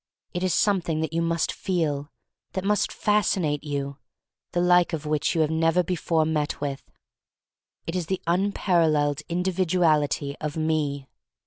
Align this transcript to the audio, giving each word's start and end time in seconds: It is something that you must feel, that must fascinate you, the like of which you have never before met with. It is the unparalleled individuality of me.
It 0.33 0.41
is 0.41 0.51
something 0.51 1.01
that 1.01 1.13
you 1.13 1.21
must 1.21 1.51
feel, 1.51 2.11
that 2.53 2.63
must 2.63 2.91
fascinate 2.91 3.63
you, 3.63 3.99
the 4.51 4.59
like 4.59 4.93
of 4.93 5.05
which 5.05 5.35
you 5.35 5.41
have 5.41 5.51
never 5.51 5.83
before 5.83 6.25
met 6.25 6.59
with. 6.59 6.89
It 7.85 7.95
is 7.95 8.07
the 8.07 8.19
unparalleled 8.25 9.21
individuality 9.29 10.35
of 10.41 10.57
me. 10.57 11.07